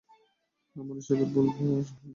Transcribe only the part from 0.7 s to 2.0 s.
আমরা এসবে ভুলবার নয়।